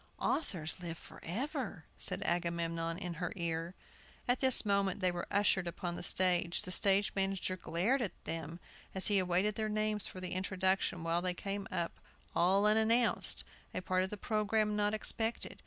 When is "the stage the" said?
5.95-6.71